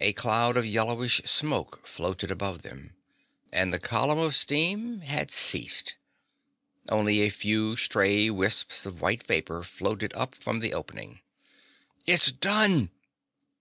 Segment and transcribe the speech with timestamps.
[0.00, 2.96] A cloud of yellowish smoke floated above them.
[3.52, 5.94] And the column of steam had ceased!
[6.88, 11.20] Only a few stray wisps of white vapor floated up from the opening.
[12.08, 12.90] "It's done!"